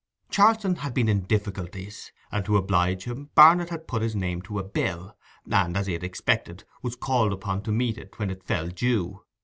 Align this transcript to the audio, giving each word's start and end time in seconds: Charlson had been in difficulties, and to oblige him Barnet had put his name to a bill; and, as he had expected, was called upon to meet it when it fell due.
Charlson 0.31 0.77
had 0.77 0.95
been 0.95 1.07
in 1.07 1.25
difficulties, 1.25 2.11
and 2.31 2.43
to 2.45 2.57
oblige 2.57 3.03
him 3.03 3.29
Barnet 3.35 3.69
had 3.69 3.87
put 3.87 4.01
his 4.01 4.15
name 4.15 4.41
to 4.41 4.57
a 4.57 4.63
bill; 4.63 5.15
and, 5.47 5.77
as 5.77 5.85
he 5.85 5.93
had 5.93 6.03
expected, 6.03 6.63
was 6.81 6.95
called 6.95 7.31
upon 7.31 7.61
to 7.61 7.71
meet 7.71 7.99
it 7.99 8.17
when 8.17 8.31
it 8.31 8.43
fell 8.47 8.69
due. 8.69 9.21